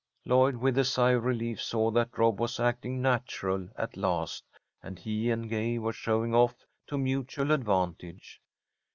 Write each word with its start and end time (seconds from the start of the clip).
Lloyd, 0.25 0.55
with 0.55 0.79
a 0.79 0.83
sigh 0.83 1.11
of 1.11 1.25
relief, 1.25 1.61
saw 1.61 1.91
that 1.91 2.17
Rob 2.17 2.39
was 2.39 2.59
"acting 2.59 3.03
natural" 3.03 3.69
at 3.77 3.95
last, 3.95 4.43
and 4.81 4.97
he 4.97 5.29
and 5.29 5.47
Gay 5.47 5.77
were 5.77 5.93
showing 5.93 6.33
off 6.33 6.65
to 6.87 6.97
mutual 6.97 7.51
advantage. 7.51 8.41